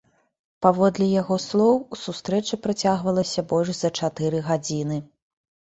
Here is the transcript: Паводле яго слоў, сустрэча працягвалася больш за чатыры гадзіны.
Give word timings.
Паводле 0.65 1.09
яго 1.21 1.37
слоў, 1.47 1.75
сустрэча 2.05 2.61
працягвалася 2.65 3.41
больш 3.53 3.69
за 3.83 3.89
чатыры 4.03 4.37
гадзіны. 4.51 4.97